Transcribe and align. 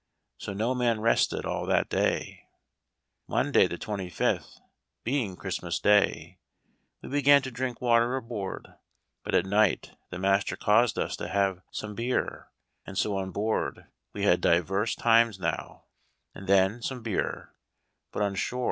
So 0.39 0.53
no 0.53 0.73
man 0.73 0.99
rested 0.99 1.45
all 1.45 1.67
that 1.67 1.87
day. 1.87 2.47
Munday 3.29 3.67
the 3.69 3.77
25th, 3.77 4.59
being 5.03 5.35
Christmas 5.35 5.79
Day, 5.79 6.39
we 7.03 7.09
began 7.09 7.43
to 7.43 7.51
drink 7.51 7.79
water 7.81 8.15
aboard, 8.15 8.67
but 9.23 9.35
at 9.35 9.45
night 9.45 9.91
the 10.09 10.17
Master 10.17 10.55
caused 10.55 10.97
us 10.97 11.15
to 11.17 11.27
have 11.27 11.61
some 11.69 11.95
Eeere, 11.95 12.47
and 12.83 12.97
so 12.97 13.15
on 13.15 13.29
board 13.29 13.85
we 14.11 14.23
had 14.23 14.41
diverse 14.41 14.95
times 14.95 15.37
now 15.39 15.83
and 16.33 16.47
then 16.47 16.81
some 16.81 17.03
Beere, 17.03 17.53
but 18.11 18.23
on 18.23 18.33
shore 18.33 18.57
none 18.57 18.57
at 18.57 18.57
all. 18.57 18.59